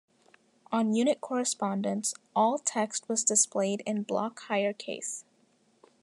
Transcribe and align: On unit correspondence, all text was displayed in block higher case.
On 0.71 0.95
unit 0.95 1.21
correspondence, 1.21 2.15
all 2.35 2.57
text 2.57 3.07
was 3.07 3.23
displayed 3.23 3.83
in 3.85 4.01
block 4.01 4.39
higher 4.45 4.73
case. 4.73 5.25